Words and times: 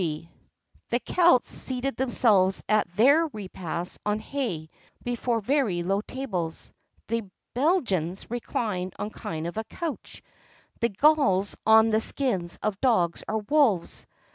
[XXXII 0.01 0.29
64] 0.89 0.89
The 0.89 0.99
Celts 1.01 1.49
seated 1.51 1.95
themselves 1.95 2.63
at 2.67 2.87
their 2.95 3.27
repasts 3.27 3.99
on 4.03 4.17
hay, 4.17 4.67
before 5.03 5.39
very 5.41 5.83
low 5.83 6.01
tables;[XXXII 6.01 6.73
65] 7.17 7.21
the 7.21 7.29
Belgians 7.53 8.31
reclined 8.31 8.93
on 8.97 9.05
a 9.05 9.09
kind 9.11 9.45
of 9.45 9.53
couch;[XXXII 9.57 10.23
66] 10.23 10.23
the 10.79 10.89
Gauls 10.89 11.55
on 11.67 11.89
the 11.89 12.01
skins 12.01 12.57
of 12.63 12.81
dogs 12.81 13.23
or 13.27 13.41
wolves. 13.41 14.07